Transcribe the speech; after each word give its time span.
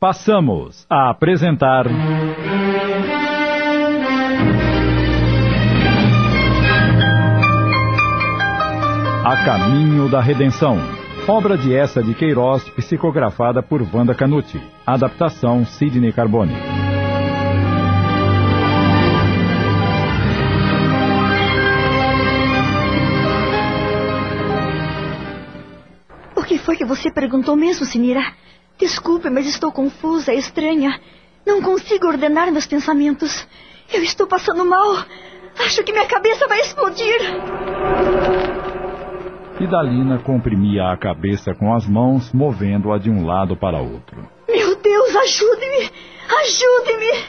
Passamos 0.00 0.86
a 0.88 1.10
apresentar. 1.10 1.84
A 9.26 9.44
Caminho 9.44 10.08
da 10.08 10.22
Redenção. 10.22 10.78
Obra 11.28 11.58
de 11.58 11.74
essa 11.76 12.02
de 12.02 12.14
Queiroz, 12.14 12.66
psicografada 12.70 13.62
por 13.62 13.82
Wanda 13.94 14.14
Canuti. 14.14 14.58
Adaptação 14.86 15.66
Sidney 15.66 16.14
Carbone. 16.14 16.54
O 26.34 26.42
que 26.42 26.56
foi 26.56 26.78
que 26.78 26.86
você 26.86 27.12
perguntou 27.12 27.54
mesmo, 27.54 27.84
Sinira? 27.84 28.22
Desculpe, 28.80 29.28
mas 29.28 29.46
estou 29.46 29.70
confusa, 29.70 30.32
estranha. 30.32 30.98
Não 31.46 31.60
consigo 31.60 32.06
ordenar 32.06 32.50
meus 32.50 32.66
pensamentos. 32.66 33.46
Eu 33.92 34.02
estou 34.02 34.26
passando 34.26 34.64
mal. 34.64 35.04
Acho 35.58 35.84
que 35.84 35.92
minha 35.92 36.06
cabeça 36.06 36.48
vai 36.48 36.60
explodir. 36.60 37.20
Idalina 39.60 40.18
comprimia 40.20 40.90
a 40.90 40.96
cabeça 40.96 41.54
com 41.54 41.74
as 41.74 41.86
mãos, 41.86 42.32
movendo-a 42.32 42.96
de 42.96 43.10
um 43.10 43.26
lado 43.26 43.54
para 43.54 43.78
outro. 43.78 44.26
Meu 44.48 44.74
Deus, 44.76 45.16
ajude-me! 45.16 45.90
Ajude-me! 46.40 47.24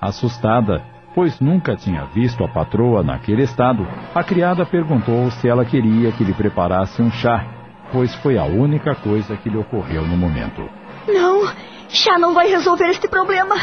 Assustada, 0.00 0.84
pois 1.14 1.38
nunca 1.38 1.76
tinha 1.76 2.04
visto 2.06 2.42
a 2.42 2.48
patroa 2.48 3.04
naquele 3.04 3.42
estado, 3.44 3.86
a 4.12 4.24
criada 4.24 4.66
perguntou 4.66 5.30
se 5.30 5.48
ela 5.48 5.64
queria 5.64 6.10
que 6.10 6.24
lhe 6.24 6.34
preparasse 6.34 7.00
um 7.00 7.10
chá, 7.12 7.55
pois 7.92 8.14
foi 8.16 8.36
a 8.38 8.44
única 8.44 8.94
coisa 8.96 9.36
que 9.36 9.48
lhe 9.48 9.56
ocorreu 9.56 10.02
no 10.06 10.16
momento. 10.16 10.68
Não, 11.08 11.50
chá 11.88 12.18
não 12.18 12.34
vai 12.34 12.48
resolver 12.48 12.88
este 12.90 13.08
problema. 13.08 13.54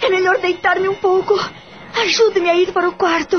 É 0.00 0.08
melhor 0.10 0.38
deitar-me 0.40 0.88
um 0.88 0.94
pouco. 0.96 1.34
Ajude-me 2.04 2.48
a 2.50 2.54
ir 2.56 2.72
para 2.72 2.88
o 2.88 2.92
quarto. 2.92 3.36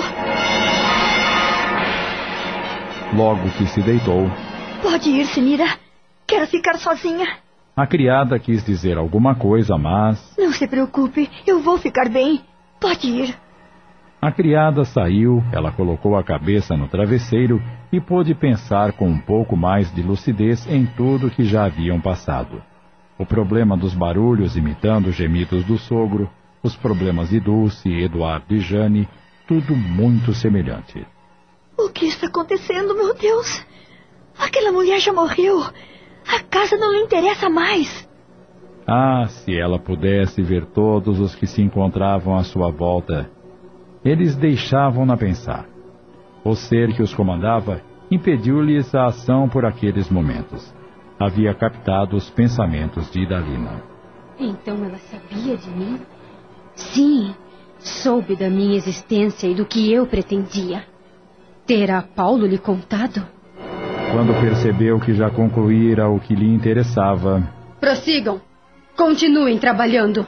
Logo 3.16 3.50
que 3.52 3.68
se 3.68 3.82
deitou, 3.82 4.30
Pode 4.82 5.10
ir, 5.10 5.26
Sinira. 5.28 5.66
Quero 6.28 6.48
ficar 6.48 6.78
sozinha. 6.78 7.28
a 7.76 7.86
criada 7.88 8.38
quis 8.40 8.64
dizer 8.66 8.98
alguma 8.98 9.36
coisa, 9.36 9.78
mas 9.78 10.36
Não 10.38 10.52
se 10.52 10.68
preocupe, 10.68 11.30
eu 11.48 11.62
vou 11.62 11.78
ficar 11.78 12.10
bem. 12.10 12.42
Pode 12.80 13.08
ir. 13.08 13.36
A 14.24 14.32
criada 14.32 14.86
saiu, 14.86 15.44
ela 15.52 15.70
colocou 15.70 16.16
a 16.16 16.24
cabeça 16.24 16.78
no 16.78 16.88
travesseiro 16.88 17.62
e 17.92 18.00
pôde 18.00 18.34
pensar 18.34 18.94
com 18.94 19.06
um 19.10 19.20
pouco 19.20 19.58
mais 19.58 19.94
de 19.94 20.02
lucidez 20.02 20.66
em 20.66 20.86
tudo 20.86 21.30
que 21.30 21.44
já 21.44 21.66
haviam 21.66 22.00
passado. 22.00 22.64
O 23.20 23.26
problema 23.26 23.76
dos 23.76 23.94
barulhos 23.94 24.56
imitando 24.56 25.08
os 25.08 25.16
gemidos 25.16 25.66
do 25.66 25.78
sogro, 25.78 26.30
os 26.64 26.74
problemas 26.74 27.32
de 27.32 27.42
Dulce, 27.42 27.92
Eduardo 27.92 28.56
e 28.56 28.62
Jane, 28.62 29.10
tudo 29.46 29.76
muito 29.76 30.34
semelhante. 30.34 31.06
O 31.78 31.90
que 31.90 32.06
está 32.06 32.28
acontecendo, 32.28 32.96
meu 32.96 33.14
Deus? 33.14 33.66
Aquela 34.40 34.72
mulher 34.72 35.02
já 35.02 35.12
morreu. 35.12 35.60
A 36.26 36.40
casa 36.50 36.78
não 36.78 36.94
lhe 36.94 37.04
interessa 37.04 37.50
mais. 37.50 38.08
Ah, 38.88 39.26
se 39.28 39.54
ela 39.54 39.78
pudesse 39.78 40.42
ver 40.42 40.66
todos 40.68 41.20
os 41.20 41.36
que 41.36 41.46
se 41.46 41.62
encontravam 41.62 42.38
à 42.38 42.44
sua 42.46 42.72
volta. 42.72 43.30
Eles 44.04 44.36
deixavam-na 44.36 45.16
pensar. 45.16 45.66
O 46.44 46.56
ser 46.56 46.94
que 46.94 47.02
os 47.02 47.14
comandava 47.14 47.82
impediu-lhes 48.12 48.94
a 48.94 49.06
ação 49.06 49.48
por 49.48 49.66
aqueles 49.66 50.10
momentos. 50.10 50.74
Havia 51.20 51.54
captado 51.54 52.16
os 52.16 52.30
pensamentos 52.30 53.10
de 53.12 53.22
Idalina. 53.22 53.82
Então 54.40 54.76
ela 54.84 54.98
sabia 54.98 55.56
de 55.56 55.70
mim? 55.70 56.00
Sim, 56.76 57.34
soube 57.80 58.36
da 58.36 58.50
minha 58.50 58.76
existência 58.76 59.48
e 59.48 59.56
do 59.56 59.66
que 59.66 59.92
eu 59.92 60.06
pretendia. 60.06 60.84
Terá 61.66 62.02
Paulo 62.02 62.46
lhe 62.46 62.58
contado? 62.58 63.26
Quando 64.12 64.40
percebeu 64.42 65.00
que 65.00 65.14
já 65.14 65.30
concluíra 65.30 66.10
o 66.10 66.20
que 66.20 66.36
lhe 66.36 66.54
interessava, 66.54 67.42
Prossigam. 67.84 68.40
Continuem 68.96 69.58
trabalhando. 69.58 70.26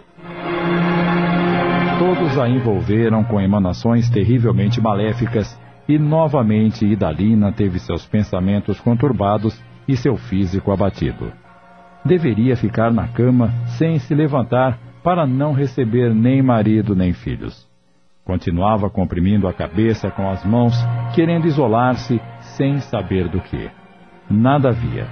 Todos 1.97 2.37
a 2.37 2.49
envolveram 2.49 3.23
com 3.23 3.39
emanações 3.39 4.09
terrivelmente 4.09 4.81
maléficas 4.81 5.57
e 5.87 5.97
novamente 5.97 6.85
Idalina 6.85 7.53
teve 7.53 7.79
seus 7.79 8.05
pensamentos 8.05 8.79
conturbados 8.81 9.63
e 9.87 9.95
seu 9.95 10.17
físico 10.17 10.71
abatido. 10.71 11.31
Deveria 12.03 12.57
ficar 12.57 12.91
na 12.91 13.07
cama 13.07 13.49
sem 13.77 13.97
se 13.97 14.13
levantar 14.13 14.77
para 15.03 15.25
não 15.25 15.53
receber 15.53 16.13
nem 16.13 16.41
marido 16.41 16.95
nem 16.95 17.13
filhos. 17.13 17.65
Continuava 18.25 18.89
comprimindo 18.89 19.47
a 19.47 19.53
cabeça 19.53 20.11
com 20.11 20.29
as 20.29 20.43
mãos, 20.43 20.75
querendo 21.13 21.47
isolar-se 21.47 22.19
sem 22.57 22.79
saber 22.79 23.29
do 23.29 23.39
que. 23.39 23.69
Nada 24.29 24.69
havia, 24.69 25.07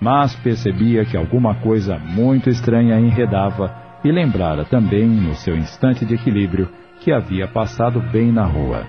mas 0.00 0.36
percebia 0.36 1.04
que 1.04 1.16
alguma 1.16 1.54
coisa 1.56 1.98
muito 1.98 2.48
estranha 2.48 3.00
enredava 3.00 3.87
e 4.04 4.12
lembrara 4.12 4.64
também, 4.64 5.06
no 5.06 5.34
seu 5.34 5.56
instante 5.56 6.04
de 6.04 6.14
equilíbrio, 6.14 6.68
que 7.00 7.12
havia 7.12 7.46
passado 7.48 8.00
bem 8.00 8.32
na 8.32 8.44
rua. 8.44 8.86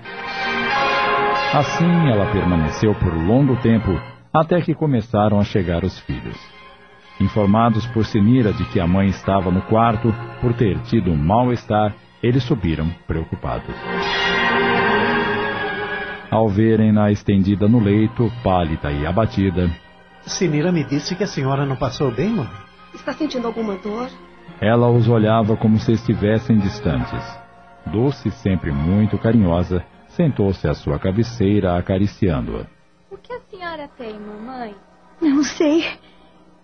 Assim 1.52 2.08
ela 2.08 2.30
permaneceu 2.32 2.94
por 2.94 3.12
longo 3.14 3.56
tempo, 3.56 4.00
até 4.32 4.60
que 4.60 4.74
começaram 4.74 5.40
a 5.40 5.44
chegar 5.44 5.84
os 5.84 5.98
filhos. 6.00 6.38
Informados 7.20 7.86
por 7.88 8.04
Sinira 8.04 8.52
de 8.52 8.64
que 8.66 8.80
a 8.80 8.86
mãe 8.86 9.08
estava 9.08 9.50
no 9.50 9.62
quarto 9.62 10.14
por 10.40 10.54
ter 10.54 10.78
tido 10.82 11.10
um 11.10 11.16
mal-estar, 11.16 11.94
eles 12.22 12.44
subiram 12.44 12.88
preocupados. 13.06 13.74
Ao 16.30 16.48
verem-na 16.48 17.10
estendida 17.10 17.68
no 17.68 17.80
leito, 17.80 18.30
pálida 18.42 18.92
e 18.92 19.04
abatida, 19.04 19.68
Sinira 20.22 20.70
me 20.70 20.84
disse 20.84 21.16
que 21.16 21.24
a 21.24 21.26
senhora 21.26 21.66
não 21.66 21.76
passou 21.76 22.10
bem, 22.10 22.30
mãe. 22.30 22.48
Está 22.94 23.12
sentindo 23.12 23.46
alguma 23.46 23.74
dor? 23.76 24.08
Ela 24.60 24.90
os 24.90 25.08
olhava 25.08 25.56
como 25.56 25.78
se 25.78 25.92
estivessem 25.92 26.58
distantes. 26.58 27.22
Dulce, 27.86 28.30
sempre 28.30 28.70
muito 28.70 29.18
carinhosa, 29.18 29.84
sentou-se 30.08 30.66
à 30.68 30.74
sua 30.74 30.98
cabeceira 30.98 31.76
acariciando-a. 31.76 32.66
O 33.10 33.16
que 33.16 33.32
a 33.32 33.40
senhora 33.50 33.88
tem, 33.96 34.18
mamãe? 34.18 34.74
Não 35.20 35.42
sei. 35.42 35.84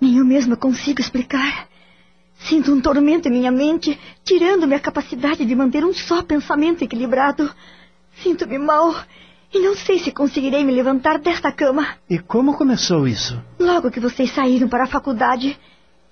Nem 0.00 0.19
eu 0.19 0.25
mesma 0.25 0.56
consigo 0.56 1.00
explicar. 1.00 1.69
Sinto 2.34 2.72
um 2.72 2.80
tormento 2.80 3.28
em 3.28 3.32
minha 3.32 3.50
mente, 3.50 3.98
tirando-me 4.22 4.75
a 4.75 4.80
capacidade 4.80 5.44
de 5.44 5.54
manter 5.54 5.84
um 5.84 5.92
só 5.92 6.22
pensamento 6.22 6.82
equilibrado. 6.82 7.50
Sinto-me 8.22 8.58
mal 8.58 8.94
e 9.52 9.58
não 9.58 9.75
sei 9.75 9.98
se 9.98 10.12
conseguirei 10.12 10.64
me 10.64 10.72
levantar 10.72 11.19
desta 11.19 11.50
cama. 11.50 11.96
E 12.08 12.19
como 12.19 12.56
começou 12.56 13.08
isso? 13.08 13.42
Logo 13.58 13.91
que 13.91 14.00
vocês 14.00 14.30
saíram 14.32 14.69
para 14.69 14.84
a 14.84 14.88
faculdade, 14.88 15.58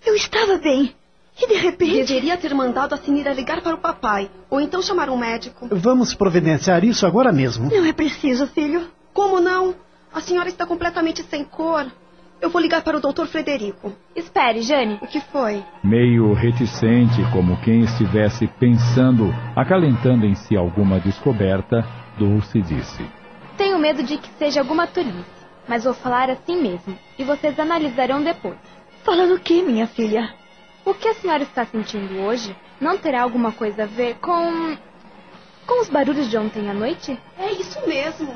eu 0.04 0.14
estava 0.14 0.58
bem. 0.58 0.94
E 1.40 1.48
de 1.48 1.54
repente. 1.54 2.04
Deveria 2.04 2.36
ter 2.36 2.54
mandado 2.54 2.94
a 2.94 2.98
Sinira 2.98 3.32
ligar 3.32 3.60
para 3.60 3.74
o 3.74 3.78
papai, 3.78 4.30
ou 4.48 4.60
então 4.60 4.80
chamar 4.80 5.10
um 5.10 5.16
médico. 5.16 5.68
Vamos 5.70 6.14
providenciar 6.14 6.84
isso 6.84 7.06
agora 7.06 7.32
mesmo. 7.32 7.70
Não 7.70 7.84
é 7.84 7.92
preciso, 7.92 8.46
filho. 8.46 8.88
Como 9.12 9.40
não? 9.40 9.74
A 10.12 10.20
senhora 10.20 10.48
está 10.48 10.64
completamente 10.64 11.22
sem 11.24 11.44
cor. 11.44 11.86
Eu 12.40 12.50
vou 12.50 12.60
ligar 12.60 12.82
para 12.82 12.96
o 12.96 13.00
doutor 13.00 13.26
Frederico. 13.26 13.92
Espere, 14.14 14.62
Jane. 14.62 14.98
O 15.00 15.06
que 15.06 15.20
foi? 15.20 15.64
Meio 15.82 16.32
reticente, 16.34 17.22
como 17.32 17.60
quem 17.62 17.80
estivesse 17.80 18.46
pensando, 18.46 19.34
acalentando 19.56 20.26
em 20.26 20.34
si 20.34 20.56
alguma 20.56 21.00
descoberta, 21.00 21.84
Dulce 22.18 22.60
disse. 22.60 23.04
Tenho 23.56 23.78
medo 23.78 24.02
de 24.02 24.18
que 24.18 24.28
seja 24.38 24.60
alguma 24.60 24.86
tolice, 24.86 25.24
mas 25.66 25.84
vou 25.84 25.94
falar 25.94 26.28
assim 26.28 26.60
mesmo, 26.60 26.98
e 27.18 27.24
vocês 27.24 27.58
analisarão 27.58 28.22
depois. 28.22 28.58
Falando 29.04 29.34
o 29.34 29.40
que, 29.40 29.62
minha 29.62 29.86
filha? 29.86 30.34
O 30.84 30.92
que 30.92 31.08
a 31.08 31.14
senhora 31.14 31.42
está 31.42 31.64
sentindo 31.64 32.20
hoje 32.20 32.54
não 32.78 32.98
terá 32.98 33.22
alguma 33.22 33.52
coisa 33.52 33.84
a 33.84 33.86
ver 33.86 34.16
com. 34.16 34.76
com 35.66 35.80
os 35.80 35.88
barulhos 35.88 36.28
de 36.28 36.36
ontem 36.36 36.68
à 36.68 36.74
noite? 36.74 37.18
É 37.38 37.52
isso 37.52 37.80
mesmo. 37.88 38.34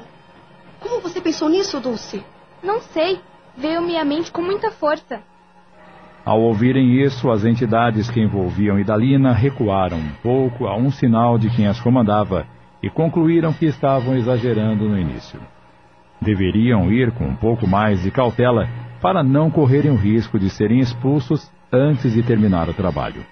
Como 0.81 1.01
você 1.01 1.21
pensou 1.21 1.51
nisso, 1.51 1.79
Dulce? 1.79 2.25
Não 2.63 2.81
sei. 2.81 3.21
Veio-me 3.55 3.99
à 3.99 4.05
mente 4.05 4.33
com 4.33 4.41
muita 4.41 4.71
força. 4.71 5.21
Ao 6.25 6.41
ouvirem 6.41 7.03
isso, 7.03 7.31
as 7.31 7.45
entidades 7.45 8.11
que 8.11 8.21
envolviam 8.21 8.79
Idalina 8.79 9.33
recuaram 9.33 9.99
um 9.99 10.13
pouco 10.23 10.67
a 10.67 10.77
um 10.77 10.91
sinal 10.91 11.39
de 11.39 11.51
quem 11.51 11.67
as 11.67 11.81
comandava 11.81 12.47
e 12.83 12.89
concluíram 12.89 13.53
que 13.53 13.67
estavam 13.67 14.17
exagerando 14.17 14.89
no 14.89 14.99
início. 14.99 15.41
Deveriam 16.21 16.91
ir 16.91 17.13
com 17.13 17.25
um 17.25 17.37
pouco 17.37 17.67
mais 17.67 18.03
de 18.03 18.11
cautela 18.11 18.69
para 19.01 19.23
não 19.23 19.51
correrem 19.51 19.91
o 19.91 19.97
risco 19.97 20.39
de 20.39 20.49
serem 20.49 20.81
expulsos 20.81 21.51
antes 21.73 22.13
de 22.13 22.23
terminar 22.23 22.69
o 22.69 22.75
trabalho. 22.75 23.25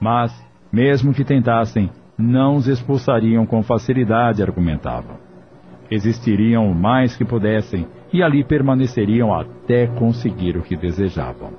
Mas, 0.00 0.32
mesmo 0.72 1.12
que 1.12 1.24
tentassem, 1.24 1.90
não 2.16 2.56
os 2.56 2.66
expulsariam 2.66 3.46
com 3.46 3.62
facilidade, 3.62 4.42
argumentavam. 4.42 5.16
Existiriam 5.90 6.70
o 6.70 6.74
mais 6.74 7.16
que 7.16 7.24
pudessem 7.24 7.86
e 8.12 8.22
ali 8.22 8.44
permaneceriam 8.44 9.34
até 9.34 9.86
conseguir 9.86 10.56
o 10.56 10.62
que 10.62 10.76
desejavam. 10.76 11.52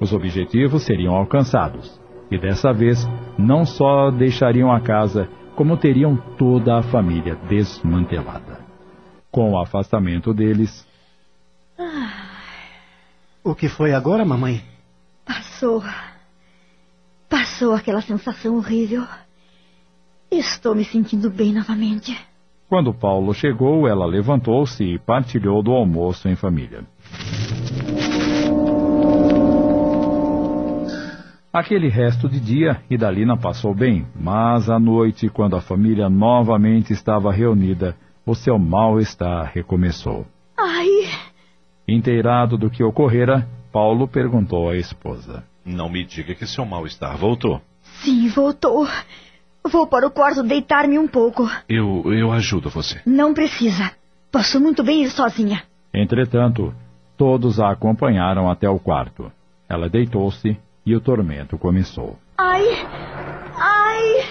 Os 0.00 0.12
objetivos 0.12 0.84
seriam 0.84 1.14
alcançados, 1.14 2.00
E 2.30 2.38
dessa 2.38 2.74
vez, 2.74 3.08
não 3.38 3.64
só 3.64 4.10
deixariam 4.10 4.70
a 4.70 4.80
casa, 4.80 5.28
como 5.56 5.78
teriam 5.78 6.14
toda 6.36 6.76
a 6.76 6.82
família 6.82 7.36
desmantelada. 7.48 8.60
Com 9.30 9.52
o 9.52 9.58
afastamento 9.58 10.34
deles. 10.34 10.86
O 13.42 13.54
que 13.54 13.66
foi 13.66 13.94
agora, 13.94 14.26
mamãe? 14.26 14.62
Passou. 15.58 15.82
Passou 17.28 17.74
aquela 17.74 18.00
sensação 18.00 18.58
horrível. 18.58 19.02
Estou 20.30 20.72
me 20.72 20.84
sentindo 20.84 21.28
bem 21.28 21.52
novamente. 21.52 22.16
Quando 22.68 22.94
Paulo 22.94 23.34
chegou, 23.34 23.88
ela 23.88 24.06
levantou-se 24.06 24.84
e 24.84 25.00
partilhou 25.00 25.60
do 25.60 25.72
almoço 25.72 26.28
em 26.28 26.36
família. 26.36 26.84
Aquele 31.52 31.88
resto 31.88 32.28
de 32.28 32.38
dia, 32.38 32.80
Idalina 32.88 33.36
passou 33.36 33.74
bem, 33.74 34.06
mas 34.14 34.70
à 34.70 34.78
noite, 34.78 35.28
quando 35.28 35.56
a 35.56 35.60
família 35.60 36.08
novamente 36.08 36.92
estava 36.92 37.32
reunida, 37.32 37.96
o 38.24 38.32
seu 38.32 38.60
mal-estar 38.60 39.50
recomeçou. 39.52 40.24
Ai, 40.56 40.86
Inteirado 41.88 42.56
do 42.56 42.70
que 42.70 42.84
ocorrera, 42.84 43.48
Paulo 43.72 44.08
perguntou 44.08 44.70
à 44.70 44.76
esposa. 44.76 45.44
Não 45.64 45.88
me 45.88 46.04
diga 46.04 46.34
que 46.34 46.46
seu 46.46 46.64
mal-estar 46.64 47.16
voltou. 47.16 47.60
sim, 48.02 48.28
voltou. 48.28 48.86
Vou 49.70 49.86
para 49.86 50.06
o 50.06 50.10
quarto 50.10 50.42
deitar-me 50.42 50.98
um 50.98 51.06
pouco. 51.06 51.48
Eu, 51.68 52.02
eu 52.12 52.32
ajudo 52.32 52.70
você. 52.70 53.00
Não 53.04 53.34
precisa. 53.34 53.90
Posso 54.32 54.60
muito 54.60 54.82
bem 54.82 55.02
ir 55.02 55.10
sozinha. 55.10 55.62
Entretanto, 55.92 56.74
todos 57.16 57.60
a 57.60 57.70
acompanharam 57.70 58.50
até 58.50 58.68
o 58.68 58.78
quarto. 58.78 59.30
Ela 59.68 59.88
deitou-se 59.88 60.56
e 60.86 60.94
o 60.94 61.00
tormento 61.00 61.58
começou. 61.58 62.18
Ai, 62.38 62.62
ai. 63.56 64.26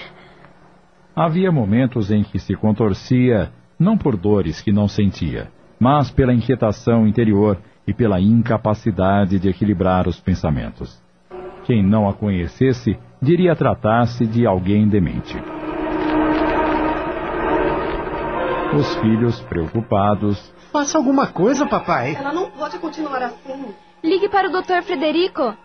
Havia 1.15 1.51
momentos 1.51 2.09
em 2.09 2.23
que 2.23 2.39
se 2.39 2.55
contorcia, 2.55 3.51
não 3.77 3.97
por 3.97 4.15
dores 4.17 4.61
que 4.61 4.71
não 4.71 4.87
sentia, 4.87 5.51
mas 5.79 6.09
pela 6.09 6.33
inquietação 6.33 7.07
interior 7.07 7.59
e 7.87 7.93
pela 7.93 8.19
incapacidade 8.19 9.39
de 9.39 9.49
equilibrar 9.49 10.07
os 10.07 10.19
pensamentos. 10.19 11.01
Quem 11.63 11.81
não 11.81 12.07
a 12.07 12.13
conhecesse 12.13 12.99
diria 13.21 13.55
tratar-se 13.55 14.27
de 14.27 14.45
alguém 14.45 14.87
demente. 14.87 15.37
Os 18.77 18.95
filhos, 18.97 19.39
preocupados, 19.41 20.53
Faça 20.71 20.97
alguma 20.97 21.27
coisa, 21.27 21.65
papai. 21.65 22.15
Ela 22.15 22.33
não 22.33 22.51
pode 22.51 22.77
continuar 22.77 23.23
assim. 23.23 23.73
Ligue 24.03 24.29
para 24.29 24.49
o 24.49 24.51
Dr. 24.51 24.83
Frederico. 24.83 25.55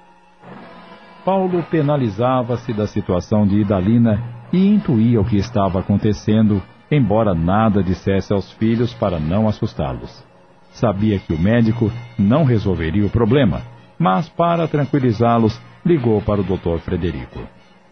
Paulo 1.25 1.63
penalizava-se 1.65 2.73
da 2.73 2.87
situação 2.87 3.47
de 3.47 3.61
Idalina 3.61 4.23
e 4.53 4.67
intuía 4.67 5.21
o 5.21 5.25
que 5.25 5.37
estava 5.37 5.81
acontecendo, 5.81 6.63
embora 6.91 7.35
nada 7.35 7.83
dissesse 7.83 8.33
aos 8.33 8.51
filhos 8.53 8.95
para 8.95 9.19
não 9.19 9.47
assustá-los. 9.49 10.25
Sabia 10.73 11.19
que 11.19 11.33
o 11.33 11.39
médico 11.39 11.93
não 12.19 12.45
resolveria 12.45 13.07
o 13.07 13.11
problema, 13.11 13.63
mas 13.99 14.29
para 14.29 14.67
tranquilizá-los, 14.67 15.61
ligou 15.85 16.21
para 16.23 16.41
o 16.41 16.45
Dr. 16.45 16.79
Frederico. 16.81 17.41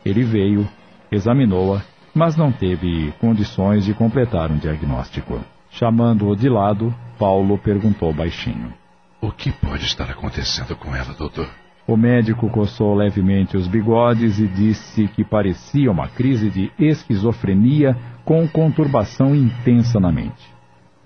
Ele 0.05 0.25
veio, 0.25 0.67
examinou-a, 1.12 1.82
mas 2.15 2.37
não 2.37 2.50
teve 2.50 3.12
condições 3.21 3.85
de 3.85 3.94
completar 3.94 4.50
um 4.50 4.56
diagnóstico. 4.56 5.41
Chamando-o 5.71 6.35
de 6.35 6.49
lado, 6.49 6.94
Paulo 7.19 7.59
perguntou 7.59 8.12
baixinho. 8.12 8.73
O 9.21 9.31
que 9.31 9.53
pode 9.53 9.85
estar 9.85 10.11
acontecendo 10.11 10.75
com 10.75 10.97
ela, 10.97 11.12
doutor? 11.12 11.49
O 11.87 11.97
médico 11.97 12.49
coçou 12.49 12.94
levemente 12.94 13.56
os 13.56 13.69
bigodes 13.69 14.38
e 14.38 14.47
disse 14.47 15.09
que 15.09 15.23
parecia 15.23 15.91
uma 15.91 16.09
crise 16.09 16.49
de 16.49 16.73
esquizofrenia 16.79 17.97
com 18.25 18.49
conturbação 18.49 19.35
intensa 19.35 20.00
na 20.00 20.11
mente. 20.11 20.55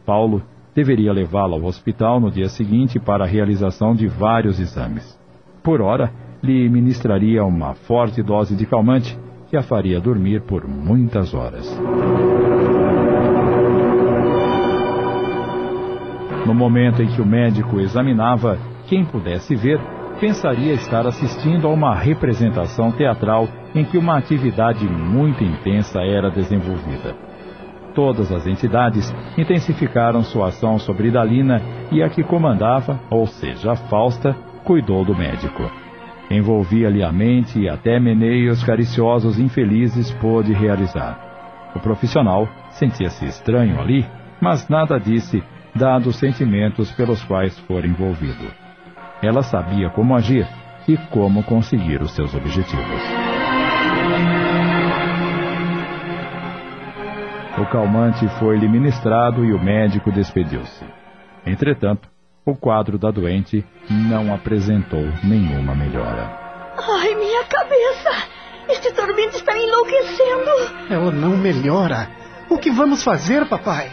Paulo 0.06 0.42
deveria 0.74 1.12
levá-la 1.12 1.56
ao 1.56 1.64
hospital 1.64 2.18
no 2.18 2.30
dia 2.30 2.48
seguinte 2.48 2.98
para 2.98 3.24
a 3.24 3.26
realização 3.26 3.94
de 3.94 4.08
vários 4.08 4.58
exames. 4.58 5.18
Por 5.62 5.80
hora, 5.80 6.10
lhe 6.42 6.68
ministraria 6.68 7.44
uma 7.44 7.74
forte 7.74 8.22
dose 8.22 8.54
de 8.54 8.66
calmante 8.66 9.18
que 9.48 9.56
a 9.56 9.62
faria 9.62 10.00
dormir 10.00 10.42
por 10.42 10.66
muitas 10.66 11.32
horas. 11.32 11.64
No 16.46 16.52
momento 16.52 17.02
em 17.02 17.08
que 17.08 17.22
o 17.22 17.26
médico 17.26 17.80
examinava, 17.80 18.58
quem 18.86 19.04
pudesse 19.04 19.54
ver 19.54 19.80
pensaria 20.20 20.74
estar 20.74 21.06
assistindo 21.06 21.66
a 21.66 21.70
uma 21.70 21.94
representação 21.94 22.92
teatral 22.92 23.48
em 23.74 23.84
que 23.84 23.96
uma 23.96 24.18
atividade 24.18 24.86
muito 24.86 25.42
intensa 25.42 26.00
era 26.00 26.30
desenvolvida. 26.30 27.33
Todas 27.94 28.32
as 28.32 28.46
entidades 28.46 29.14
intensificaram 29.38 30.22
sua 30.22 30.48
ação 30.48 30.78
sobre 30.78 31.08
Idalina 31.08 31.62
e 31.92 32.02
a 32.02 32.08
que 32.08 32.24
comandava, 32.24 32.98
ou 33.08 33.26
seja, 33.26 33.76
Fausta, 33.76 34.34
cuidou 34.64 35.04
do 35.04 35.16
médico. 35.16 35.62
Envolvia-lhe 36.30 37.04
a 37.04 37.12
mente 37.12 37.60
e 37.60 37.68
até 37.68 38.00
meneios 38.00 38.64
cariciosos 38.64 39.38
infelizes 39.38 40.10
pôde 40.14 40.52
realizar. 40.52 41.72
O 41.74 41.80
profissional 41.80 42.48
sentia-se 42.70 43.26
estranho 43.26 43.80
ali, 43.80 44.04
mas 44.40 44.68
nada 44.68 44.98
disse, 44.98 45.42
dado 45.74 46.08
os 46.08 46.16
sentimentos 46.16 46.90
pelos 46.92 47.22
quais 47.24 47.58
fora 47.60 47.86
envolvido. 47.86 48.46
Ela 49.22 49.42
sabia 49.42 49.88
como 49.90 50.16
agir 50.16 50.46
e 50.88 50.96
como 51.10 51.42
conseguir 51.42 52.00
os 52.02 52.12
seus 52.12 52.34
objetivos. 52.34 53.02
O 57.56 57.64
calmante 57.66 58.26
foi-lhe 58.40 58.68
ministrado 58.68 59.44
e 59.44 59.52
o 59.52 59.62
médico 59.62 60.10
despediu-se. 60.10 60.84
Entretanto, 61.46 62.08
o 62.44 62.56
quadro 62.56 62.98
da 62.98 63.12
doente 63.12 63.64
não 63.88 64.34
apresentou 64.34 65.06
nenhuma 65.22 65.72
melhora. 65.72 66.36
Ai, 66.76 67.14
minha 67.14 67.44
cabeça. 67.44 68.28
Este 68.68 68.92
tormento 68.92 69.36
está 69.36 69.56
enlouquecendo. 69.56 70.50
Ela 70.90 71.12
não 71.12 71.36
melhora. 71.36 72.08
O 72.50 72.58
que 72.58 72.72
vamos 72.72 73.04
fazer, 73.04 73.46
papai? 73.46 73.88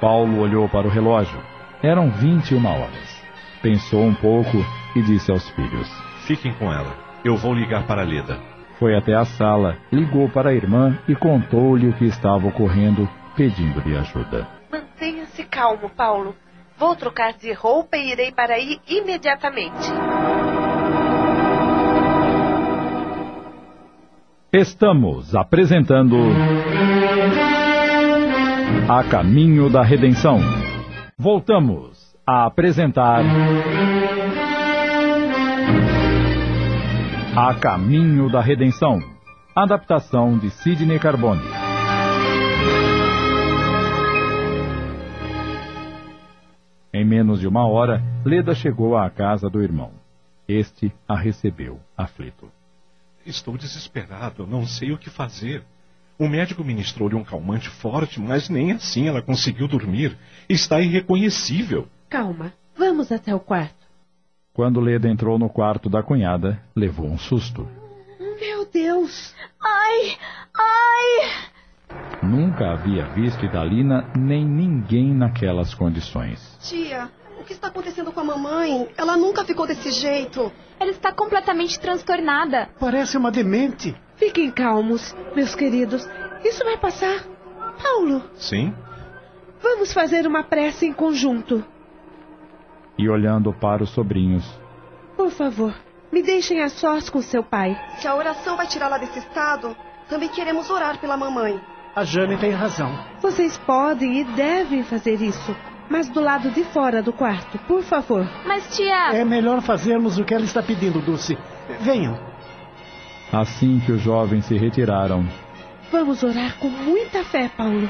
Paulo 0.00 0.38
olhou 0.38 0.66
para 0.68 0.86
o 0.86 0.90
relógio. 0.90 1.38
Eram 1.82 2.10
21 2.10 2.64
horas. 2.64 3.22
Pensou 3.60 4.02
um 4.02 4.14
pouco 4.14 4.64
e 4.96 5.02
disse 5.02 5.30
aos 5.30 5.46
filhos. 5.50 5.88
Fiquem 6.26 6.54
com 6.54 6.72
ela. 6.72 6.96
Eu 7.22 7.36
vou 7.36 7.52
ligar 7.52 7.86
para 7.86 8.02
Leda. 8.02 8.38
Foi 8.84 8.94
até 8.94 9.14
a 9.14 9.24
sala, 9.24 9.78
ligou 9.90 10.28
para 10.28 10.50
a 10.50 10.54
irmã 10.54 10.98
e 11.08 11.14
contou-lhe 11.14 11.88
o 11.88 11.94
que 11.94 12.04
estava 12.04 12.46
ocorrendo, 12.46 13.08
pedindo-lhe 13.34 13.96
ajuda. 13.96 14.46
Mantenha-se 14.70 15.42
calmo, 15.44 15.88
Paulo. 15.88 16.36
Vou 16.76 16.94
trocar 16.94 17.32
de 17.32 17.50
roupa 17.54 17.96
e 17.96 18.12
irei 18.12 18.30
para 18.30 18.56
aí 18.56 18.78
imediatamente. 18.86 19.90
Estamos 24.52 25.34
apresentando. 25.34 26.16
A 28.86 29.02
Caminho 29.04 29.70
da 29.70 29.82
Redenção. 29.82 30.40
Voltamos 31.16 32.14
a 32.26 32.44
apresentar. 32.44 33.24
A 37.36 37.52
Caminho 37.52 38.30
da 38.30 38.40
Redenção. 38.40 39.00
Adaptação 39.56 40.38
de 40.38 40.50
Sidney 40.50 41.00
Carbone. 41.00 41.42
Em 46.92 47.04
menos 47.04 47.40
de 47.40 47.48
uma 47.48 47.66
hora, 47.66 48.00
Leda 48.24 48.54
chegou 48.54 48.96
à 48.96 49.10
casa 49.10 49.50
do 49.50 49.60
irmão. 49.60 49.90
Este 50.46 50.92
a 51.08 51.16
recebeu, 51.16 51.80
aflito. 51.96 52.48
Estou 53.26 53.58
desesperado, 53.58 54.46
não 54.46 54.64
sei 54.64 54.92
o 54.92 54.98
que 54.98 55.10
fazer. 55.10 55.64
O 56.16 56.28
médico 56.28 56.62
ministrou-lhe 56.62 57.16
um 57.16 57.24
calmante 57.24 57.68
forte, 57.68 58.20
mas 58.20 58.48
nem 58.48 58.70
assim 58.70 59.08
ela 59.08 59.20
conseguiu 59.20 59.66
dormir. 59.66 60.16
Está 60.48 60.80
irreconhecível. 60.80 61.88
Calma, 62.08 62.52
vamos 62.78 63.10
até 63.10 63.34
o 63.34 63.40
quarto. 63.40 63.83
Quando 64.54 64.78
Leda 64.80 65.08
entrou 65.08 65.36
no 65.36 65.48
quarto 65.48 65.90
da 65.90 66.00
cunhada, 66.00 66.62
levou 66.76 67.06
um 67.06 67.18
susto. 67.18 67.68
Meu 68.40 68.64
Deus! 68.72 69.34
Ai, 69.60 70.16
ai. 70.56 72.22
Nunca 72.22 72.70
havia 72.70 73.04
visto 73.06 73.44
Idalina 73.44 74.08
nem 74.16 74.46
ninguém 74.46 75.12
naquelas 75.12 75.74
condições. 75.74 76.56
Tia, 76.62 77.10
o 77.40 77.44
que 77.44 77.52
está 77.52 77.66
acontecendo 77.66 78.12
com 78.12 78.20
a 78.20 78.24
mamãe? 78.24 78.88
Ela 78.96 79.16
nunca 79.16 79.44
ficou 79.44 79.66
desse 79.66 79.90
jeito. 79.90 80.52
Ela 80.78 80.92
está 80.92 81.12
completamente 81.12 81.78
transtornada. 81.80 82.68
Parece 82.78 83.16
uma 83.16 83.32
demente. 83.32 83.92
Fiquem 84.14 84.52
calmos, 84.52 85.16
meus 85.34 85.56
queridos. 85.56 86.08
Isso 86.44 86.62
vai 86.64 86.78
passar. 86.78 87.24
Paulo, 87.82 88.22
Sim? 88.36 88.72
vamos 89.60 89.92
fazer 89.92 90.28
uma 90.28 90.44
prece 90.44 90.86
em 90.86 90.92
conjunto. 90.92 91.64
E 92.98 93.08
olhando 93.08 93.52
para 93.52 93.82
os 93.82 93.90
sobrinhos, 93.90 94.44
Por 95.16 95.30
favor, 95.30 95.74
Me 96.12 96.22
deixem 96.22 96.62
a 96.62 96.68
sós 96.68 97.10
com 97.10 97.20
seu 97.20 97.42
pai. 97.42 97.76
Se 97.98 98.06
a 98.06 98.14
oração 98.14 98.56
vai 98.56 98.66
tirá-la 98.68 98.98
desse 98.98 99.18
estado, 99.18 99.76
também 100.08 100.28
queremos 100.28 100.70
orar 100.70 100.98
pela 101.00 101.16
mamãe. 101.16 101.60
A 101.96 102.04
Jane 102.04 102.36
tem 102.36 102.52
razão. 102.52 102.96
Vocês 103.20 103.58
podem 103.58 104.20
e 104.20 104.24
devem 104.24 104.82
fazer 104.84 105.20
isso. 105.20 105.54
Mas 105.88 106.08
do 106.08 106.20
lado 106.20 106.50
de 106.50 106.62
fora 106.64 107.02
do 107.02 107.12
quarto, 107.12 107.58
por 107.66 107.82
favor. 107.82 108.24
Mas, 108.46 108.76
tia. 108.76 109.12
É 109.12 109.24
melhor 109.24 109.60
fazermos 109.60 110.16
o 110.18 110.24
que 110.24 110.32
ela 110.34 110.44
está 110.44 110.62
pedindo, 110.62 111.00
Dulce. 111.00 111.36
Venham. 111.80 112.18
Assim 113.32 113.80
que 113.84 113.92
os 113.92 114.00
jovens 114.00 114.44
se 114.46 114.56
retiraram, 114.56 115.26
Vamos 115.90 116.22
orar 116.22 116.56
com 116.58 116.68
muita 116.68 117.22
fé, 117.24 117.48
Paulo. 117.56 117.88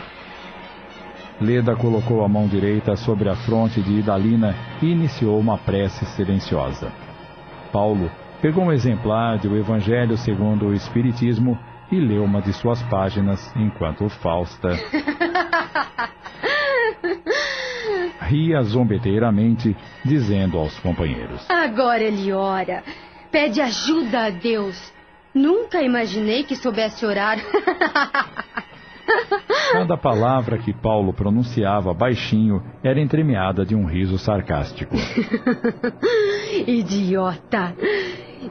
Leda 1.41 1.75
colocou 1.75 2.25
a 2.25 2.29
mão 2.29 2.47
direita 2.47 2.97
sobre 2.97 3.29
a 3.29 3.35
fronte 3.35 3.83
de 3.83 3.99
Idalina 3.99 4.55
e 4.81 4.87
iniciou 4.87 5.39
uma 5.39 5.59
prece 5.59 6.05
silenciosa. 6.07 6.93
Paulo 7.73 8.11
pegou 8.41 8.65
um 8.65 8.73
exemplar 8.73 9.39
do 9.39 9.57
Evangelho 9.57 10.17
segundo 10.17 10.67
o 10.67 10.75
Espiritismo 10.75 11.59
e 11.91 11.99
leu 11.99 12.25
uma 12.25 12.41
de 12.41 12.53
suas 12.53 12.83
páginas 12.85 13.53
enquanto 13.57 14.09
Fausta 14.09 14.71
ria 18.25 18.63
zombeteiramente, 18.63 19.77
dizendo 20.05 20.59
aos 20.59 20.79
companheiros: 20.79 21.49
Agora 21.51 22.03
ele 22.03 22.33
ora. 22.33 22.83
Pede 23.31 23.61
ajuda 23.61 24.27
a 24.27 24.31
Deus. 24.31 24.93
Nunca 25.35 25.83
imaginei 25.83 26.45
que 26.45 26.55
soubesse 26.55 27.05
orar. 27.05 27.39
Cada 29.75 29.97
palavra 29.97 30.57
que 30.57 30.73
Paulo 30.73 31.13
pronunciava 31.13 31.93
baixinho 31.93 32.63
era 32.81 33.01
entremeada 33.01 33.67
de 33.67 33.75
um 33.75 33.87
riso 33.87 34.17
sarcástico. 34.17 34.95
Idiota! 36.65 37.75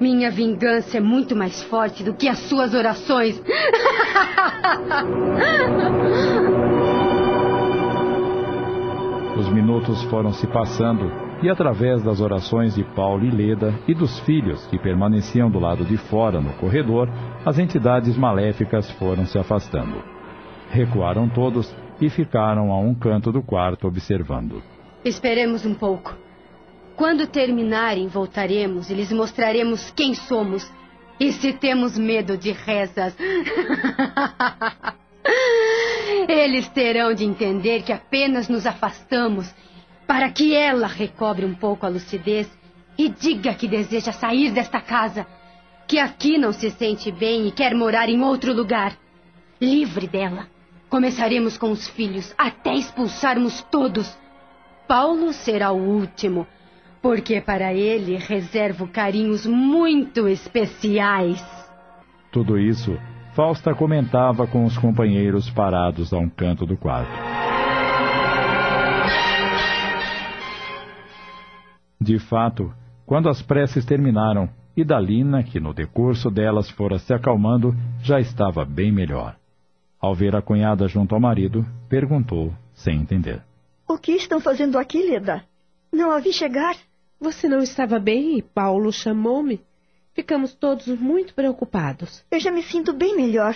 Minha 0.01 0.29
vingança 0.29 0.97
é 0.97 0.99
muito 0.99 1.33
mais 1.33 1.63
forte 1.63 2.03
do 2.03 2.13
que 2.13 2.27
as 2.27 2.39
suas 2.39 2.73
orações. 2.73 3.41
Os 9.37 9.49
minutos 9.49 10.03
foram 10.03 10.33
se 10.33 10.45
passando 10.47 11.09
e, 11.41 11.49
através 11.49 12.03
das 12.03 12.19
orações 12.19 12.75
de 12.75 12.83
Paulo 12.83 13.23
e 13.23 13.31
Leda 13.31 13.73
e 13.87 13.93
dos 13.93 14.19
filhos 14.19 14.67
que 14.67 14.77
permaneciam 14.77 15.49
do 15.49 15.57
lado 15.57 15.85
de 15.85 15.95
fora 15.95 16.41
no 16.41 16.51
corredor, 16.55 17.07
as 17.45 17.57
entidades 17.57 18.17
maléficas 18.17 18.91
foram 18.91 19.25
se 19.25 19.39
afastando. 19.39 20.12
Recuaram 20.73 21.29
todos 21.29 21.71
e 22.01 22.09
ficaram 22.09 22.71
a 22.71 22.79
um 22.79 22.95
canto 22.95 23.31
do 23.31 23.43
quarto 23.43 23.87
observando. 23.87 24.63
Esperemos 25.05 25.67
um 25.67 25.75
pouco. 25.75 26.17
Quando 26.95 27.27
terminarem, 27.27 28.07
voltaremos 28.07 28.89
e 28.89 28.95
lhes 28.95 29.11
mostraremos 29.11 29.91
quem 29.91 30.15
somos 30.15 30.67
e 31.19 31.31
se 31.31 31.53
temos 31.53 31.95
medo 31.95 32.35
de 32.35 32.51
rezas. 32.51 33.15
Eles 36.27 36.67
terão 36.69 37.13
de 37.13 37.23
entender 37.23 37.83
que 37.83 37.93
apenas 37.93 38.49
nos 38.49 38.65
afastamos 38.65 39.53
para 40.07 40.31
que 40.31 40.55
ela 40.55 40.87
recobre 40.87 41.45
um 41.45 41.53
pouco 41.53 41.85
a 41.85 41.89
lucidez 41.89 42.51
e 42.97 43.09
diga 43.09 43.53
que 43.53 43.67
deseja 43.67 44.11
sair 44.11 44.49
desta 44.49 44.81
casa, 44.81 45.27
que 45.87 45.99
aqui 45.99 46.39
não 46.39 46.51
se 46.51 46.71
sente 46.71 47.11
bem 47.11 47.47
e 47.47 47.51
quer 47.51 47.75
morar 47.75 48.09
em 48.09 48.23
outro 48.23 48.51
lugar, 48.51 48.97
livre 49.61 50.07
dela. 50.07 50.51
Começaremos 50.93 51.57
com 51.57 51.71
os 51.71 51.87
filhos 51.87 52.35
até 52.37 52.75
expulsarmos 52.75 53.63
todos. 53.71 54.15
Paulo 54.87 55.33
será 55.33 55.71
o 55.71 55.81
último, 55.81 56.45
porque 57.01 57.41
para 57.41 57.73
ele 57.73 58.15
reservo 58.15 58.87
carinhos 58.87 59.43
muito 59.43 60.27
especiais. 60.27 61.43
Tudo 62.31 62.59
isso 62.59 62.95
Fausta 63.33 63.73
comentava 63.73 64.45
com 64.45 64.65
os 64.65 64.77
companheiros 64.77 65.49
parados 65.49 66.13
a 66.13 66.19
um 66.19 66.29
canto 66.29 66.63
do 66.63 66.77
quarto. 66.77 67.11
De 71.99 72.19
fato, 72.19 72.71
quando 73.03 73.29
as 73.29 73.41
preces 73.41 73.83
terminaram, 73.83 74.47
Idalina, 74.77 75.41
que 75.41 75.59
no 75.59 75.73
decurso 75.73 76.29
delas 76.29 76.69
fora 76.69 76.99
se 76.99 77.11
acalmando, 77.15 77.75
já 78.03 78.19
estava 78.19 78.63
bem 78.63 78.91
melhor. 78.91 79.35
Ao 80.03 80.13
ver 80.13 80.35
a 80.35 80.41
cunhada 80.41 80.85
junto 80.85 81.15
ao 81.15 81.21
marido, 81.21 81.65
perguntou, 81.87 82.53
sem 82.73 82.99
entender. 82.99 83.41
O 83.87 83.97
que 83.97 84.11
estão 84.11 84.41
fazendo 84.41 84.77
aqui, 84.77 85.01
Leda? 85.01 85.45
Não 85.93 86.11
a 86.11 86.19
vi 86.19 86.33
chegar. 86.33 86.75
Você 87.21 87.47
não 87.47 87.59
estava 87.59 87.99
bem 87.99 88.37
e 88.37 88.41
Paulo 88.41 88.91
chamou-me. 88.91 89.61
Ficamos 90.13 90.53
todos 90.53 90.87
muito 90.87 91.33
preocupados. 91.33 92.21
Eu 92.29 92.37
já 92.37 92.51
me 92.51 92.61
sinto 92.63 92.91
bem 92.91 93.15
melhor. 93.15 93.55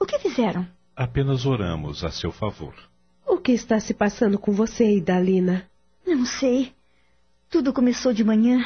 O 0.00 0.06
que 0.06 0.18
fizeram? 0.18 0.66
Apenas 0.96 1.44
oramos 1.44 2.02
a 2.04 2.10
seu 2.10 2.32
favor. 2.32 2.72
O 3.26 3.36
que 3.36 3.52
está 3.52 3.78
se 3.78 3.92
passando 3.92 4.38
com 4.38 4.52
você, 4.52 4.96
Idalina? 4.96 5.68
Não 6.06 6.24
sei. 6.24 6.72
Tudo 7.50 7.70
começou 7.70 8.14
de 8.14 8.24
manhã. 8.24 8.64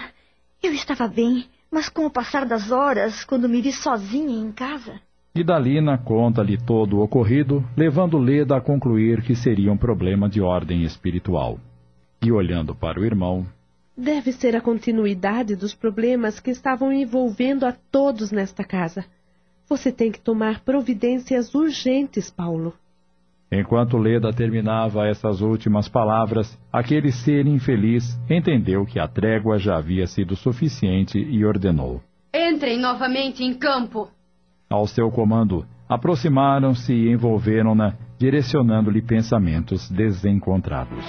Eu 0.62 0.72
estava 0.72 1.08
bem, 1.08 1.48
mas 1.72 1.88
com 1.88 2.06
o 2.06 2.10
passar 2.10 2.46
das 2.46 2.70
horas, 2.70 3.24
quando 3.24 3.48
me 3.48 3.60
vi 3.60 3.72
sozinha 3.72 4.38
em 4.38 4.52
casa. 4.52 5.00
Idalina 5.34 5.96
conta-lhe 5.96 6.56
todo 6.56 6.98
o 6.98 7.02
ocorrido, 7.02 7.64
levando 7.76 8.18
Leda 8.18 8.56
a 8.56 8.60
concluir 8.60 9.22
que 9.22 9.36
seria 9.36 9.72
um 9.72 9.76
problema 9.76 10.28
de 10.28 10.40
ordem 10.40 10.82
espiritual. 10.82 11.58
E 12.22 12.32
olhando 12.32 12.74
para 12.74 13.00
o 13.00 13.04
irmão, 13.04 13.46
Deve 13.96 14.32
ser 14.32 14.56
a 14.56 14.62
continuidade 14.62 15.54
dos 15.54 15.74
problemas 15.74 16.40
que 16.40 16.50
estavam 16.50 16.90
envolvendo 16.90 17.66
a 17.66 17.72
todos 17.72 18.32
nesta 18.32 18.64
casa. 18.64 19.04
Você 19.68 19.92
tem 19.92 20.10
que 20.10 20.18
tomar 20.18 20.60
providências 20.60 21.54
urgentes, 21.54 22.30
Paulo. 22.30 22.72
Enquanto 23.52 23.98
Leda 23.98 24.32
terminava 24.32 25.06
essas 25.06 25.42
últimas 25.42 25.86
palavras, 25.86 26.58
aquele 26.72 27.12
ser 27.12 27.46
infeliz 27.46 28.18
entendeu 28.28 28.86
que 28.86 28.98
a 28.98 29.06
trégua 29.06 29.58
já 29.58 29.76
havia 29.76 30.06
sido 30.06 30.34
suficiente 30.34 31.18
e 31.18 31.44
ordenou: 31.44 32.00
Entrem 32.32 32.78
novamente 32.78 33.44
em 33.44 33.52
campo. 33.52 34.08
Ao 34.72 34.86
seu 34.86 35.10
comando, 35.10 35.66
aproximaram-se 35.88 36.92
e 36.92 37.10
envolveram-na, 37.10 37.94
direcionando-lhe 38.16 39.02
pensamentos 39.02 39.90
desencontrados. 39.90 41.04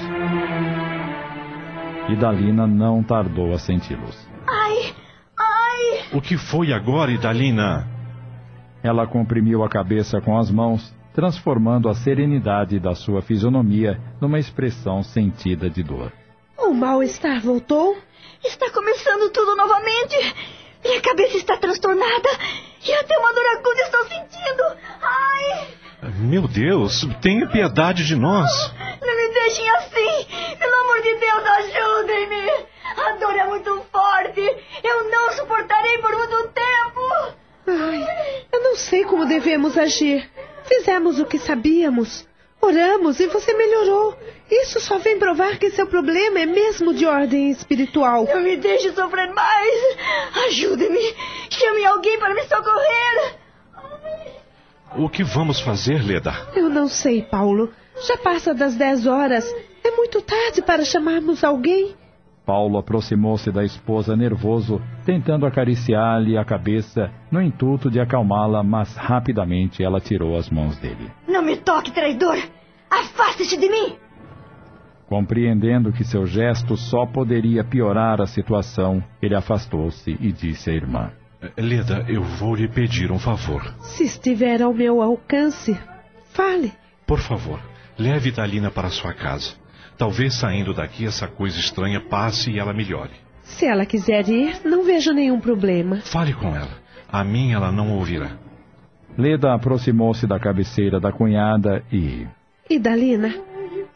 Idalina 2.09 2.65
não 2.65 3.03
tardou 3.03 3.53
a 3.53 3.59
senti-los. 3.59 4.17
Ai! 4.47 4.95
Ai! 5.37 6.07
O 6.11 6.19
que 6.19 6.39
foi 6.39 6.73
agora, 6.73 7.11
Idalina? 7.11 7.87
Ela 8.81 9.05
comprimiu 9.05 9.63
a 9.63 9.69
cabeça 9.69 10.19
com 10.19 10.39
as 10.39 10.49
mãos, 10.49 10.91
transformando 11.13 11.87
a 11.87 11.93
serenidade 11.93 12.79
da 12.79 12.95
sua 12.95 13.21
fisionomia 13.21 14.01
numa 14.19 14.39
expressão 14.39 15.03
sentida 15.03 15.69
de 15.69 15.83
dor. 15.83 16.11
O 16.57 16.73
mal-estar 16.73 17.39
voltou? 17.41 17.95
Está 18.43 18.71
começando 18.71 19.31
tudo 19.31 19.55
novamente. 19.55 20.17
Minha 20.83 20.99
cabeça 20.99 21.37
está 21.37 21.57
transtornada 21.57 22.29
e 22.83 22.93
até 22.93 23.17
uma 23.17 23.33
dor 23.33 23.45
aguda 23.57 23.81
estou 23.81 24.07
sentindo. 24.07 24.63
Ai! 25.01 25.67
Meu 26.19 26.47
Deus, 26.47 27.07
tenha 27.21 27.47
piedade 27.47 28.05
de 28.05 28.15
nós. 28.15 28.49
Não 29.01 29.15
me 29.15 29.33
deixem 29.33 29.69
assim! 29.71 30.57
Pelo 30.57 30.73
amor 30.81 31.01
de 31.01 31.15
Deus, 31.15 31.45
ajudem-me! 31.45 32.65
A 32.97 33.11
dor 33.19 33.35
é 33.35 33.45
muito 33.45 33.85
forte! 33.91 34.41
Eu 34.83 35.09
não 35.09 35.31
suportarei 35.33 35.97
por 35.99 36.15
muito 36.15 36.47
tempo! 36.49 37.35
Ai, 37.67 38.45
eu 38.51 38.63
não 38.63 38.75
sei 38.75 39.03
como 39.05 39.25
devemos 39.25 39.77
agir. 39.77 40.29
Fizemos 40.63 41.19
o 41.19 41.25
que 41.25 41.37
sabíamos. 41.37 42.27
Oramos 42.61 43.19
e 43.19 43.27
você 43.27 43.53
melhorou. 43.53 44.15
Isso 44.49 44.79
só 44.79 44.99
vem 44.99 45.17
provar 45.17 45.57
que 45.57 45.71
seu 45.71 45.87
problema 45.87 46.39
é 46.39 46.45
mesmo 46.45 46.93
de 46.93 47.05
ordem 47.05 47.49
espiritual. 47.49 48.25
Não 48.25 48.41
me 48.41 48.55
deixe 48.57 48.91
sofrer 48.93 49.33
mais! 49.33 49.97
Ajude-me! 50.47 51.15
Chame 51.49 51.85
alguém 51.85 52.19
para 52.19 52.33
me 52.33 52.43
socorrer! 52.43 53.39
O 54.97 55.09
que 55.09 55.23
vamos 55.23 55.59
fazer, 55.61 56.03
Leda? 56.05 56.33
Eu 56.53 56.69
não 56.69 56.87
sei, 56.87 57.21
Paulo. 57.21 57.73
Já 58.07 58.17
passa 58.17 58.53
das 58.53 58.75
dez 58.75 59.07
horas. 59.07 59.45
É 59.83 59.91
muito 59.91 60.21
tarde 60.21 60.61
para 60.61 60.83
chamarmos 60.83 61.43
alguém. 61.43 61.95
Paulo 62.51 62.77
aproximou-se 62.77 63.49
da 63.49 63.63
esposa 63.63 64.13
nervoso, 64.13 64.81
tentando 65.05 65.45
acariciar-lhe 65.45 66.37
a 66.37 66.43
cabeça, 66.43 67.09
no 67.31 67.41
intuito 67.41 67.89
de 67.89 67.97
acalmá-la, 67.97 68.61
mas 68.61 68.93
rapidamente 68.97 69.81
ela 69.81 70.01
tirou 70.01 70.35
as 70.35 70.49
mãos 70.49 70.77
dele. 70.77 71.09
Não 71.25 71.41
me 71.41 71.55
toque, 71.55 71.93
traidor! 71.93 72.37
Afaste-se 72.89 73.55
de 73.55 73.69
mim! 73.69 73.95
Compreendendo 75.07 75.93
que 75.93 76.03
seu 76.03 76.25
gesto 76.25 76.75
só 76.75 77.05
poderia 77.05 77.63
piorar 77.63 78.19
a 78.19 78.27
situação, 78.27 79.01
ele 79.21 79.33
afastou-se 79.33 80.17
e 80.19 80.29
disse 80.33 80.71
à 80.71 80.73
irmã: 80.73 81.09
Leda, 81.57 82.03
eu 82.09 82.21
vou 82.21 82.53
lhe 82.53 82.67
pedir 82.67 83.13
um 83.13 83.19
favor. 83.19 83.63
Se 83.79 84.03
estiver 84.03 84.61
ao 84.61 84.73
meu 84.73 85.01
alcance, 85.01 85.79
fale. 86.33 86.73
Por 87.07 87.19
favor, 87.19 87.61
leve 87.97 88.29
Dalina 88.29 88.69
para 88.69 88.89
sua 88.89 89.13
casa. 89.13 89.60
Talvez 89.97 90.33
saindo 90.35 90.73
daqui 90.73 91.05
essa 91.05 91.27
coisa 91.27 91.59
estranha 91.59 92.01
passe 92.01 92.51
e 92.51 92.59
ela 92.59 92.73
melhore. 92.73 93.11
Se 93.43 93.65
ela 93.65 93.85
quiser 93.85 94.27
ir, 94.29 94.61
não 94.65 94.83
vejo 94.83 95.11
nenhum 95.13 95.39
problema. 95.39 95.97
Fale 96.01 96.33
com 96.33 96.55
ela. 96.55 96.79
A 97.11 97.23
mim 97.23 97.51
ela 97.51 97.71
não 97.71 97.91
ouvirá. 97.91 98.37
Leda 99.17 99.53
aproximou-se 99.53 100.25
da 100.25 100.39
cabeceira 100.39 100.99
da 100.99 101.11
cunhada 101.11 101.83
e. 101.91 102.25
E 102.69 102.79
Dalina, 102.79 103.33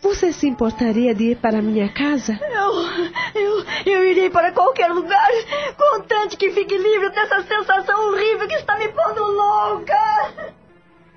você 0.02 0.34
se 0.34 0.48
importaria 0.48 1.16
de 1.16 1.32
ir 1.32 1.38
para 1.38 1.62
minha 1.62 1.88
casa? 1.90 2.38
Eu, 2.42 3.42
eu, 3.42 3.66
eu 3.86 4.08
irei 4.10 4.30
para 4.30 4.52
qualquer 4.52 4.92
lugar, 4.92 5.30
contente 5.78 6.36
que 6.36 6.52
fique 6.52 6.78
livre 6.78 7.10
dessa 7.12 7.42
sensação 7.44 8.10
horrível 8.10 8.48
que 8.48 8.56
está 8.56 8.78
me 8.78 8.90
pondo 8.90 9.22
louca. 9.22 10.54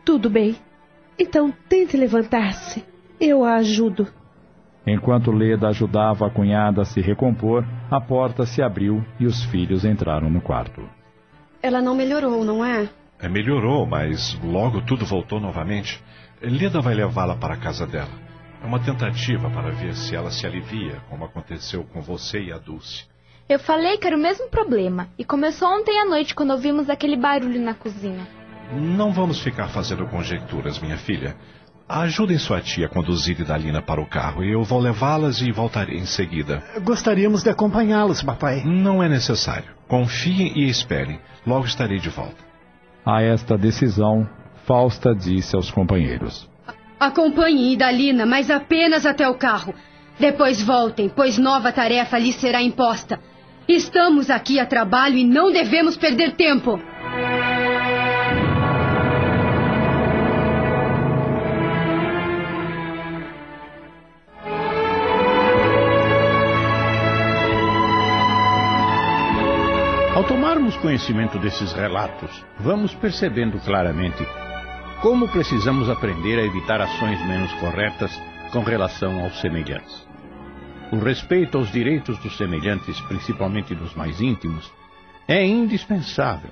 Tudo 0.04 0.30
bem. 0.30 0.56
Então 1.18 1.52
tente 1.68 1.97
levantar-se. 1.97 2.85
Eu 3.20 3.44
a 3.44 3.56
ajudo. 3.56 4.06
Enquanto 4.90 5.30
Leda 5.30 5.68
ajudava 5.68 6.26
a 6.26 6.30
cunhada 6.30 6.80
a 6.80 6.85
se 6.87 7.02
recompor, 7.02 7.62
a 7.90 8.00
porta 8.00 8.47
se 8.47 8.62
abriu 8.62 9.04
e 9.21 9.26
os 9.26 9.45
filhos 9.45 9.85
entraram 9.85 10.30
no 10.30 10.40
quarto. 10.40 10.83
Ela 11.62 11.83
não 11.83 11.95
melhorou, 11.95 12.42
não 12.42 12.64
é? 12.64 12.88
É, 13.21 13.28
melhorou, 13.28 13.85
mas 13.85 14.38
logo 14.42 14.80
tudo 14.80 15.04
voltou 15.04 15.38
novamente. 15.40 16.02
Leda 16.40 16.80
vai 16.80 16.95
levá-la 16.95 17.37
para 17.37 17.52
a 17.54 17.59
casa 17.59 17.87
dela. 17.87 18.09
É 18.62 18.66
uma 18.66 18.80
tentativa 18.80 19.50
para 19.50 19.71
ver 19.71 19.95
se 19.95 20.16
ela 20.16 20.30
se 20.30 20.47
alivia, 20.47 21.02
como 21.11 21.25
aconteceu 21.25 21.85
com 21.85 22.00
você 22.00 22.40
e 22.40 22.52
a 22.52 22.57
Dulce. 22.57 23.04
Eu 23.47 23.59
falei 23.59 23.99
que 23.99 24.07
era 24.07 24.16
o 24.16 24.21
mesmo 24.21 24.49
problema, 24.49 25.09
e 25.18 25.25
começou 25.25 25.68
ontem 25.68 26.00
à 26.00 26.07
noite 26.07 26.35
quando 26.35 26.52
ouvimos 26.52 26.88
aquele 26.88 27.16
barulho 27.16 27.61
na 27.61 27.75
cozinha. 27.75 28.26
Não 28.73 29.12
vamos 29.12 29.40
ficar 29.40 29.68
fazendo 29.68 30.07
conjecturas, 30.07 30.78
minha 30.78 30.99
filha. 30.99 31.37
Ajudem 31.88 32.37
sua 32.37 32.61
tia 32.61 32.85
a 32.85 32.88
conduzir 32.88 33.40
Idalina 33.40 33.80
para 33.80 33.99
o 33.99 34.07
carro 34.07 34.45
e 34.45 34.52
eu 34.52 34.62
vou 34.62 34.78
levá-las 34.78 35.40
e 35.40 35.50
voltarei 35.50 35.97
em 35.97 36.04
seguida. 36.04 36.62
Gostaríamos 36.85 37.42
de 37.42 37.49
acompanhá-los, 37.49 38.23
papai. 38.23 38.62
Não 38.62 39.02
é 39.02 39.09
necessário. 39.09 39.71
Confiem 39.88 40.52
e 40.54 40.68
esperem. 40.68 41.18
Logo 41.47 41.64
estarei 41.64 41.99
de 41.99 42.11
volta. 42.11 42.45
A 43.07 43.23
esta 43.23 43.57
decisão, 43.57 44.28
Fausta 44.66 45.14
disse 45.14 45.57
aos 45.57 45.71
companheiros. 45.71 46.47
Acompanhe 47.00 47.73
Idalina, 47.73 48.26
mas 48.26 48.50
apenas 48.50 49.07
até 49.07 49.26
o 49.26 49.38
carro. 49.38 49.75
Depois 50.21 50.61
voltem, 50.61 51.09
pois 51.09 51.38
nova 51.38 51.73
tarefa 51.73 52.18
lhes 52.18 52.35
será 52.35 52.61
imposta. 52.61 53.18
Estamos 53.66 54.28
aqui 54.28 54.61
a 54.61 54.66
trabalho 54.66 55.16
e 55.16 55.25
não 55.25 55.50
devemos 55.50 55.97
perder 55.97 56.33
tempo. 56.37 56.78
Ao 70.18 70.25
tomarmos 70.25 70.76
conhecimento 70.78 71.38
desses 71.38 71.72
relatos, 71.72 72.44
vamos 72.58 72.92
percebendo 72.92 73.56
claramente 73.60 74.26
como 75.00 75.28
precisamos 75.28 75.88
aprender 75.88 76.40
a 76.40 76.44
evitar 76.44 76.80
ações 76.80 77.25
menos 77.25 77.52
corretas 77.60 78.10
com 78.50 78.64
relação 78.64 79.22
aos 79.22 79.40
semelhantes. 79.40 80.04
O 80.90 80.98
respeito 80.98 81.56
aos 81.56 81.70
direitos 81.70 82.18
dos 82.18 82.37
semelhantes, 82.37 83.00
principalmente 83.02 83.76
dos 83.76 83.94
mais 83.94 84.20
íntimos, 84.20 84.68
é 85.28 85.46
indispensável, 85.46 86.50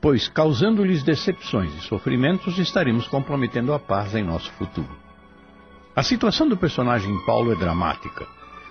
pois 0.00 0.26
causando-lhes 0.26 1.02
decepções 1.02 1.70
e 1.74 1.82
sofrimentos 1.82 2.58
estaremos 2.58 3.06
comprometendo 3.08 3.74
a 3.74 3.78
paz 3.78 4.14
em 4.14 4.24
nosso 4.24 4.50
futuro. 4.52 4.96
A 5.94 6.02
situação 6.02 6.48
do 6.48 6.56
personagem 6.56 7.14
Paulo 7.26 7.52
é 7.52 7.56
dramática. 7.56 8.26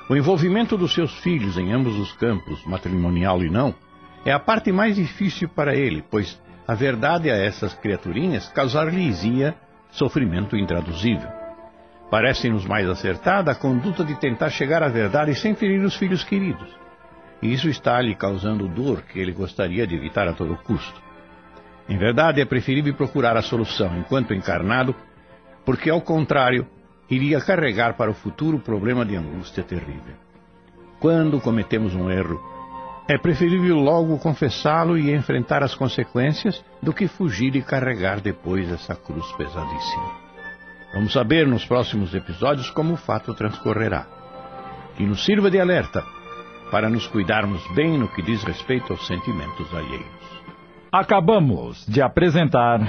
O 0.10 0.16
envolvimento 0.16 0.76
dos 0.76 0.96
seus 0.96 1.14
filhos 1.20 1.60
em 1.60 1.72
ambos 1.72 1.96
os 1.96 2.12
campos, 2.14 2.66
matrimonial 2.66 3.44
e 3.44 3.48
não, 3.52 3.76
é 4.26 4.32
a 4.32 4.40
parte 4.40 4.72
mais 4.72 4.96
difícil 4.96 5.50
para 5.50 5.76
ele, 5.76 6.04
pois 6.10 6.40
a 6.68 6.76
verdade 6.76 7.30
a 7.30 7.36
essas 7.36 7.74
criaturinhas 7.74 8.48
causar-lhes-ia 8.50 9.56
sofrimento 9.90 10.56
intraduzível. 10.56 11.30
Parece-nos 12.10 12.66
mais 12.66 12.88
acertada 12.88 13.52
a 13.52 13.56
conduta 13.56 14.04
de 14.04 14.20
tentar 14.20 14.50
chegar 14.50 14.84
à 14.84 14.90
verdade 14.90 15.34
sem 15.36 15.56
ferir 15.56 15.82
os 15.82 15.96
filhos 15.96 16.24
queridos. 16.24 16.70
E 17.42 17.52
isso 17.52 17.70
está 17.70 18.00
lhe 18.02 18.14
causando 18.14 18.68
dor 18.68 19.02
que 19.02 19.20
ele 19.20 19.32
gostaria 19.32 19.88
de 19.88 19.96
evitar 19.96 20.28
a 20.28 20.34
todo 20.34 20.56
custo. 20.58 21.02
Em 21.90 21.98
verdade, 21.98 22.40
é 22.40 22.46
preferível 22.46 22.94
procurar 22.94 23.36
a 23.36 23.42
solução 23.42 23.98
enquanto 23.98 24.34
encarnado, 24.34 24.96
porque, 25.66 25.90
ao 25.90 26.02
contrário, 26.02 26.68
iria 27.10 27.42
carregar 27.42 27.96
para 27.96 28.12
o 28.12 28.14
futuro 28.14 28.58
o 28.58 28.62
problema 28.62 29.06
de 29.06 29.16
angústia 29.16 29.64
terrível. 29.64 30.16
Quando 31.00 31.42
cometemos 31.42 31.96
um 31.96 32.12
erro, 32.12 32.40
é 33.12 33.18
preferível 33.18 33.76
logo 33.78 34.18
confessá-lo 34.20 34.98
e 34.98 35.14
enfrentar 35.14 35.62
as 35.62 35.76
consequências 35.76 36.64
do 36.82 36.94
que 36.94 37.10
fugir 37.10 37.54
e 37.58 37.62
carregar 37.62 38.22
depois 38.22 38.72
essa 38.72 38.96
cruz 38.96 39.30
pesadíssima. 39.34 40.12
Vamos 40.94 41.12
saber 41.12 41.46
nos 41.46 41.66
próximos 41.66 42.16
episódios 42.16 42.70
como 42.70 42.94
o 42.94 42.98
fato 42.98 43.34
transcorrerá. 43.34 44.08
Que 44.96 45.06
nos 45.06 45.26
sirva 45.26 45.52
de 45.52 45.60
alerta 45.60 46.06
para 46.72 46.90
nos 46.90 47.06
cuidarmos 47.06 47.62
bem 47.76 47.98
no 47.98 48.08
que 48.08 48.22
diz 48.22 48.44
respeito 48.44 48.94
aos 48.94 49.06
sentimentos 49.06 49.74
alheios. 49.74 50.22
Acabamos 50.90 51.86
de 51.86 52.02
apresentar. 52.02 52.80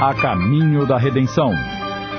A 0.00 0.14
Caminho 0.14 0.86
da 0.86 0.96
Redenção 0.96 1.52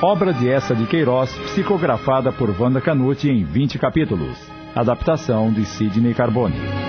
Obra 0.03 0.33
de 0.33 0.49
essa 0.49 0.75
de 0.75 0.87
Queiroz, 0.87 1.31
psicografada 1.43 2.31
por 2.31 2.49
Wanda 2.59 2.81
Canuti 2.81 3.29
em 3.29 3.43
20 3.43 3.77
capítulos. 3.77 4.35
Adaptação 4.73 5.53
de 5.53 5.63
Sidney 5.63 6.15
Carbone. 6.15 6.81